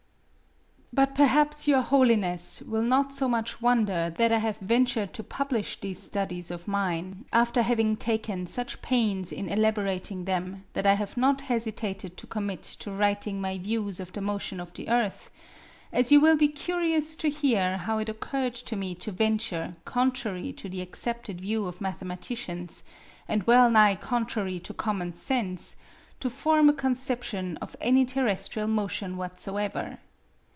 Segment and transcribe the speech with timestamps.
[0.93, 5.79] But perhaps Your Holiness will not so much wonder that I have ventured to publish
[5.79, 11.15] these studies of mine, after having taken such pains in elaborating them that I have
[11.15, 15.31] not hesitated to commit to writing my views of the motion of the Earth,
[15.93, 20.51] as you will be curious to hear how it occurred to me to venture, contrary
[20.51, 22.83] to the accepted view of mathematicians,
[23.29, 25.77] and well nigh contrary to common sense,
[26.19, 29.97] to form a conception of any terrestrial motion whatsoever.